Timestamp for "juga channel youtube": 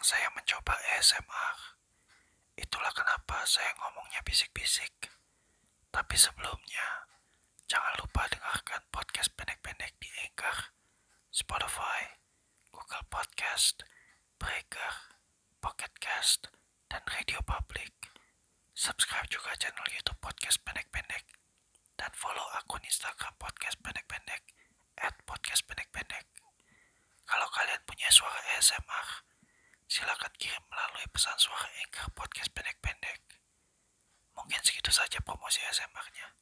19.28-20.16